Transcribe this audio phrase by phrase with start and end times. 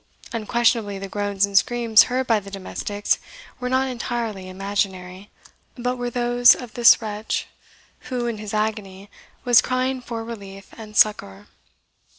[0.33, 3.19] Unquestionably the groans and screams heard by the domestics
[3.59, 5.29] were not entirely imaginary,
[5.75, 7.45] but were those of this wretch,
[8.09, 9.11] who, in his agony,
[9.45, 11.45] was crying for relief and succour.